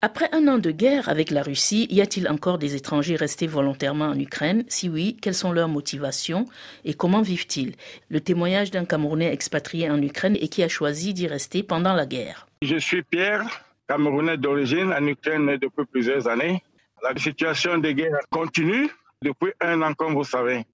[0.00, 4.04] Après un an de guerre avec la Russie, y a-t-il encore des étrangers restés volontairement
[4.04, 4.62] en Ukraine?
[4.68, 6.44] Si oui, quelles sont leurs motivations
[6.84, 7.74] et comment vivent-ils?
[8.08, 12.06] Le témoignage d'un Camerounais expatrié en Ukraine et qui a choisi d'y rester pendant la
[12.06, 12.46] guerre.
[12.62, 13.42] Je suis Pierre,
[13.88, 16.62] Camerounais d'origine en Ukraine depuis plusieurs années.
[17.02, 18.88] La situation de guerre continue
[19.20, 20.64] depuis un an, comme vous savez.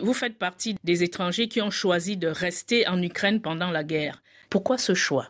[0.00, 4.20] Vous faites partie des étrangers qui ont choisi de rester en Ukraine pendant la guerre.
[4.50, 5.28] Pourquoi ce choix?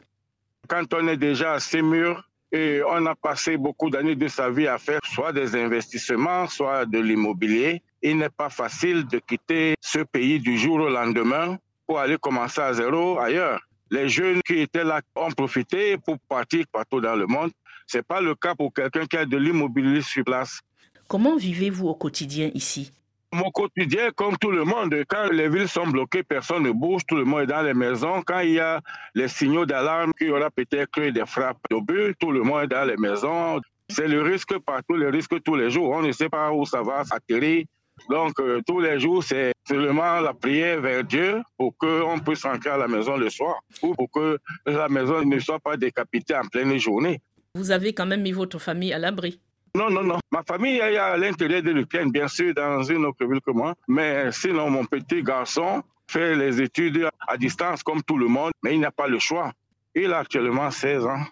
[0.68, 4.66] Quand on est déjà assez mûr et on a passé beaucoup d'années de sa vie
[4.68, 7.82] à faire soit des investissements, soit de l'immobilier.
[8.02, 11.56] Il n'est pas facile de quitter ce pays du jour au lendemain
[11.86, 13.60] pour aller commencer à zéro ailleurs.
[13.90, 17.50] Les jeunes qui étaient là ont profité pour partir partout dans le monde.
[17.86, 20.60] Ce n'est pas le cas pour quelqu'un qui a de l'immobilier sur place.
[21.08, 22.92] Comment vivez-vous au quotidien ici?
[23.32, 27.16] Mon quotidien, comme tout le monde, quand les villes sont bloquées, personne ne bouge, tout
[27.16, 28.22] le monde est dans les maisons.
[28.22, 28.80] Quand il y a
[29.14, 32.84] les signaux d'alarme qu'il y aura peut-être des frappes d'obus, tout le monde est dans
[32.84, 33.60] les maisons.
[33.88, 35.90] C'est le risque partout, le risque tous les jours.
[35.90, 37.64] On ne sait pas où ça va s'atterrir.
[38.08, 42.70] Donc, euh, tous les jours, c'est seulement la prière vers Dieu pour qu'on puisse rentrer
[42.70, 46.46] à la maison le soir ou pour que la maison ne soit pas décapitée en
[46.46, 47.20] pleine journée.
[47.54, 49.40] Vous avez quand même mis votre famille à l'abri
[49.74, 50.18] non, non, non.
[50.30, 53.74] Ma famille est à l'intérieur de l'Ukraine, bien sûr, dans une autre ville que moi.
[53.88, 58.74] Mais sinon, mon petit garçon fait les études à distance comme tout le monde, mais
[58.74, 59.52] il n'a pas le choix.
[59.94, 61.24] Il a actuellement 16 ans.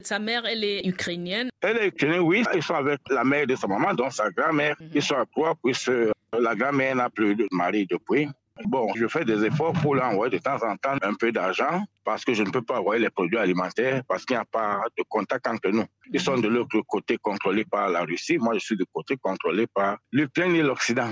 [0.00, 2.42] Sa mère, elle est ukrainienne Elle est ukrainienne, oui.
[2.54, 4.74] Ils sont avec la mère de sa maman, donc sa grand-mère.
[4.80, 4.90] Mhm.
[4.94, 5.92] Ils sont à trois, puisque
[6.36, 8.28] la grand-mère n'a plus de mari depuis.
[8.62, 12.24] Bon, je fais des efforts pour l'envoyer de temps en temps un peu d'argent parce
[12.24, 15.02] que je ne peux pas envoyer les produits alimentaires parce qu'il n'y a pas de
[15.08, 15.84] contact entre nous.
[16.12, 18.38] Ils sont de l'autre côté contrôlés par la Russie.
[18.38, 21.10] Moi, je suis du côté contrôlé par l'Ukraine et l'Occident.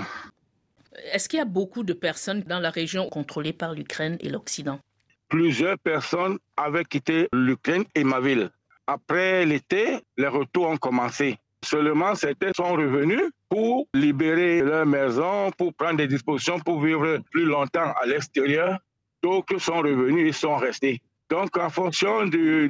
[1.11, 4.79] Est-ce qu'il y a beaucoup de personnes dans la région contrôlée par l'Ukraine et l'Occident?
[5.27, 8.51] Plusieurs personnes avaient quitté l'Ukraine et ma ville.
[8.87, 11.37] Après l'été, les retours ont commencé.
[11.63, 17.45] Seulement, certains sont revenus pour libérer leur maison, pour prendre des dispositions pour vivre plus
[17.45, 18.77] longtemps à l'extérieur.
[19.21, 21.01] D'autres sont revenus et sont restés.
[21.29, 22.69] Donc, en fonction du,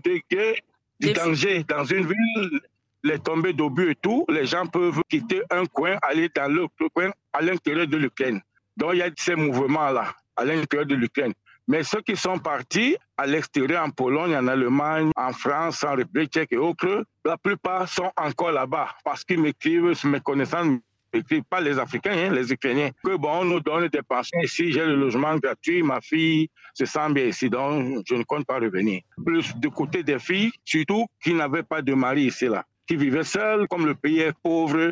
[1.00, 2.62] du danger dans une ville,
[3.04, 7.10] les tombées d'obus et tout, les gens peuvent quitter un coin, aller dans l'autre coin
[7.34, 8.42] à l'intérieur de l'Ukraine.
[8.78, 11.34] Donc, il y a ces mouvements-là à l'intérieur de l'Ukraine.
[11.68, 16.31] Mais ceux qui sont partis à l'extérieur, en Pologne, en Allemagne, en France, en République
[16.31, 20.79] tchèque et autres, la plupart sont encore là-bas parce qu'ils m'écrivent, mes connaissances
[21.13, 24.72] m'écrivent pas les Africains, hein, les Ukrainiens, que bon, on nous donne des pensions ici,
[24.72, 28.59] j'ai le logement gratuit, ma fille se sent bien ici, donc je ne compte pas
[28.59, 29.01] revenir.
[29.24, 33.24] Plus du côté des filles, surtout qui n'avaient pas de mari ici, là, qui vivaient
[33.24, 34.91] seules, comme le pays est pauvre,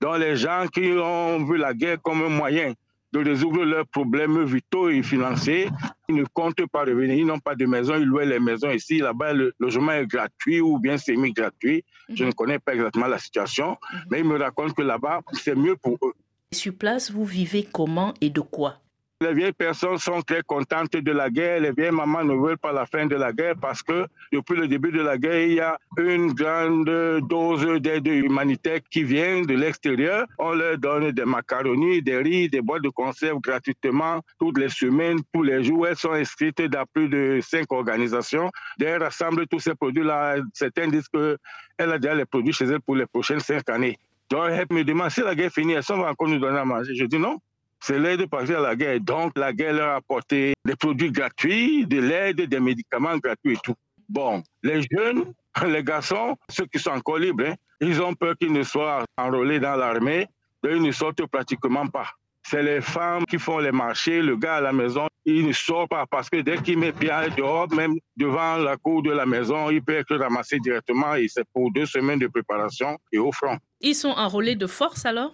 [0.00, 2.72] dont les gens qui ont vu la guerre comme un moyen
[3.12, 5.68] de résoudre leurs problèmes vitaux et financiers.
[6.08, 8.98] Ils ne comptent pas revenir, ils n'ont pas de maison, ils louent les maisons ici.
[8.98, 11.84] Là-bas, le logement est gratuit ou bien semi-gratuit.
[12.08, 14.00] Je ne connais pas exactement la situation, mhm.
[14.10, 16.14] mais ils me racontent que là-bas, c'est mieux pour eux.
[16.52, 18.80] Sur place, vous vivez comment et de quoi?
[19.20, 21.60] Les vieilles personnes sont très contentes de la guerre.
[21.60, 24.68] Les vieilles mamans ne veulent pas la fin de la guerre parce que depuis le
[24.68, 26.88] début de la guerre, il y a une grande
[27.28, 30.24] dose d'aide humanitaire qui vient de l'extérieur.
[30.38, 35.18] On leur donne des macaronis, des riz, des boîtes de conserve gratuitement toutes les semaines,
[35.34, 35.88] tous les jours.
[35.88, 38.52] Elles sont inscrites dans plus de cinq organisations.
[38.80, 40.36] Elles rassemblent tous ces produits-là.
[40.54, 43.98] Certains disent qu'elle a déjà les produits chez elle pour les prochaines cinq années.
[44.30, 46.94] Donc, elle me demande si la guerre finit, elles sont encore nous donner à manger.
[46.94, 47.38] Je dis non.
[47.80, 49.00] C'est l'aide partir à la guerre.
[49.00, 53.58] Donc, la guerre leur a apporté des produits gratuits, de l'aide, des médicaments gratuits et
[53.62, 53.74] tout.
[54.08, 55.32] Bon, les jeunes,
[55.66, 59.60] les garçons, ceux qui sont encore libres, hein, ils ont peur qu'ils ne soient enrôlés
[59.60, 60.26] dans l'armée,
[60.62, 62.08] mais ils ne sortent pratiquement pas.
[62.42, 65.86] C'est les femmes qui font les marchés, le gars à la maison, il ne sort
[65.86, 69.68] pas parce que dès qu'il met pied dehors, même devant la cour de la maison,
[69.68, 73.58] il peut être ramassé directement et c'est pour deux semaines de préparation et au front.
[73.80, 75.32] Ils sont enrôlés de force alors?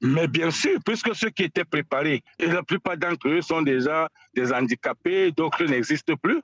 [0.00, 4.08] Mais bien sûr, puisque ceux qui étaient préparés, et la plupart d'entre eux sont déjà
[4.34, 6.40] des handicapés, d'autres n'existent plus.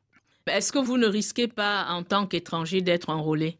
[0.46, 3.58] Est-ce que vous ne risquez pas, en tant qu'étranger, d'être enrôlé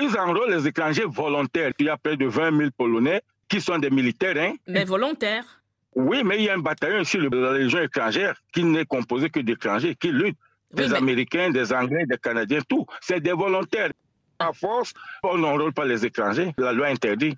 [0.00, 1.72] Ils enrôlent les étrangers volontaires.
[1.78, 4.36] Il y a près de 20 000 Polonais qui sont des militaires.
[4.36, 4.54] Hein.
[4.66, 5.62] Mais volontaires?
[5.94, 9.40] Oui, mais il y a un bataillon ici, la Légion étrangère, qui n'est composé que
[9.40, 10.36] d'étrangers, qui luttent.
[10.72, 12.84] Des Américains, des Anglais, des Canadiens, tout.
[13.00, 13.92] C'est des volontaires.
[14.38, 14.92] À force,
[15.22, 16.52] on n'enrôle pas les étrangers.
[16.58, 17.34] La loi interdit.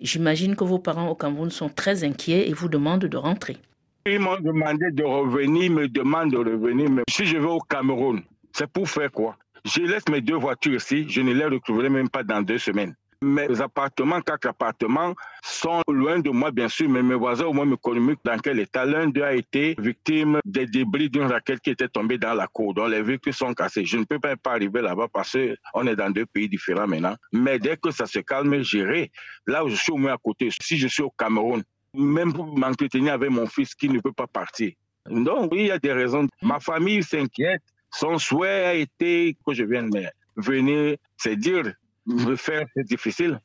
[0.00, 3.58] J'imagine que vos parents au Cameroun sont très inquiets et vous demandent de rentrer.
[4.06, 6.90] Ils m'ont demandé de revenir, me demandent de revenir.
[6.90, 9.36] Mais si je vais au Cameroun, c'est pour faire quoi?
[9.66, 12.94] Je laisse mes deux voitures ici, je ne les retrouverai même pas dans deux semaines.
[13.22, 17.66] Mes appartements, quatre appartements, sont loin de moi, bien sûr, mais mes voisins au moins
[17.66, 18.86] me communiquent dans quel état.
[18.86, 22.72] L'un d'eux a été victime des débris d'une raquette qui était tombée dans la cour,
[22.72, 23.84] dont les véhicules sont cassés.
[23.84, 25.36] Je ne peux pas arriver là-bas parce
[25.72, 27.14] qu'on est dans deux pays différents maintenant.
[27.30, 29.12] Mais dès que ça se calme, j'irai.
[29.46, 31.62] Là où je suis au moins à côté, si je suis au Cameroun,
[31.92, 34.72] même pour m'entretenir avec mon fils qui ne peut pas partir.
[35.10, 36.26] Donc, oui, il y a des raisons.
[36.40, 37.62] Ma famille s'inquiète.
[37.92, 39.90] Son souhait a été que je vienne
[40.36, 41.74] venir, c'est dire,
[42.10, 43.40] me faire, c'est difficile.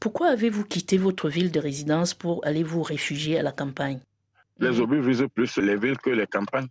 [0.00, 4.00] Pourquoi avez-vous quitté votre ville de résidence pour aller vous réfugier à la campagne?
[4.58, 6.68] Les obus visent plus les villes que les campagnes.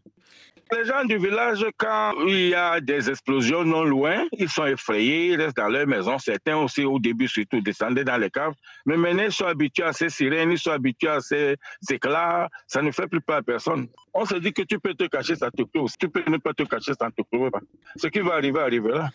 [0.73, 5.33] Les gens du village, quand il y a des explosions non loin, ils sont effrayés,
[5.33, 6.17] ils restent dans leur maison.
[6.17, 8.53] Certains aussi, au début surtout, descendaient dans les caves.
[8.85, 11.57] Mais maintenant, ils sont habitués à ces sirènes, ils sont habitués à ces
[11.89, 12.47] éclats.
[12.67, 13.87] Ça ne fait plus peur à personne.
[14.13, 15.63] On se dit que tu peux te cacher, ça te.
[15.99, 17.49] Tu peux ne pas te cacher, ça te clôt.
[17.97, 19.09] Ce qui va arriver, arrivera.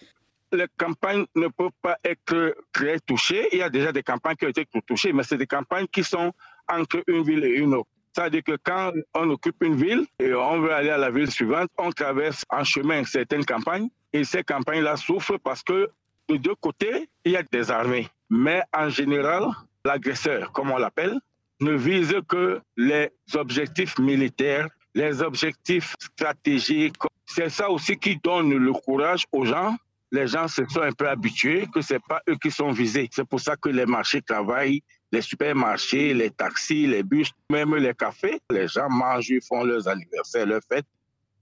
[0.53, 3.49] Les campagnes ne peuvent pas être très touchées.
[3.53, 6.05] Il y a déjà des campagnes qui ont été touchées, mais c'est des campagnes qui
[6.05, 6.33] sont
[6.69, 7.91] entre une ville et une autre.
[8.15, 11.69] C'est-à-dire que quand on occupe une ville et on veut aller à la ville suivante,
[11.77, 15.91] on traverse en chemin certaines campagnes et ces campagnes-là souffrent parce que
[16.29, 18.09] de deux côtés, il y a des armées.
[18.31, 19.45] Mais en général,
[19.85, 21.19] l'agresseur, comme on l'appelle,
[21.61, 26.97] ne vise que les objectifs militaires, les objectifs stratégiques.
[27.27, 29.77] C'est ça aussi qui donne le courage aux gens.
[30.13, 33.09] Les gens se sont un peu habitués que ce n'est pas eux qui sont visés.
[33.13, 34.83] C'est pour ça que les marchés travaillent
[35.13, 38.41] les supermarchés, les taxis, les bus, même les cafés.
[38.51, 40.87] Les gens mangent, ils font leurs anniversaires, leurs fêtes.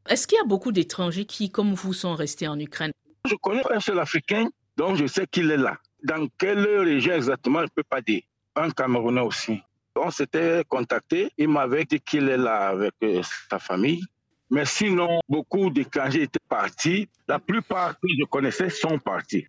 [0.09, 2.93] Est-ce qu'il y a beaucoup d'étrangers qui, comme vous, sont restés en Ukraine?
[3.27, 5.79] Je connais un seul Africain, donc je sais qu'il est là.
[6.03, 8.23] Dans quelle région exactement, je ne peux pas dire.
[8.55, 9.61] Un Camerounais aussi.
[9.97, 14.03] On s'était contacté, il m'avait dit qu'il est là avec euh, sa famille.
[14.55, 17.09] Mais sinon, beaucoup d'étrangers étaient partis.
[17.27, 19.49] La plupart que je connaissais sont partis.